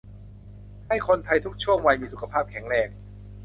[0.87, 2.89] ให้คนไทยทุกช่วงวัยมีสุขภาพแข็งแรง